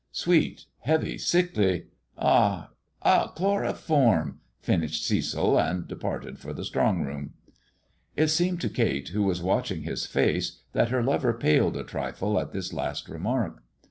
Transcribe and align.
Sweet! 0.11 0.65
heavy! 0.79 1.19
sickly— 1.19 1.83
ah! 2.17 2.71
ah! 3.03 3.27
Chloroform!" 3.35 4.39
finished 4.67 5.05
Cecil, 5.05 5.59
and 5.59 5.87
departed 5.87 6.39
for 6.39 6.53
the 6.53 6.65
strong 6.65 7.03
room. 7.03 7.35
It 8.15 8.29
seemed 8.29 8.61
to 8.61 8.69
Kate, 8.71 9.09
who 9.09 9.21
was 9.21 9.43
watching 9.43 9.83
his 9.83 10.07
face, 10.07 10.61
that 10.73 10.89
her 10.89 11.03
lover 11.03 11.33
paled 11.33 11.77
a 11.77 11.83
trifle 11.83 12.39
at 12.39 12.51
this 12.51 12.73
last 12.73 13.09
remark. 13.09 13.61